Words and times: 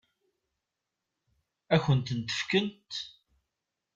Ad 1.73 1.79
kent-tent-fkent? 1.83 2.91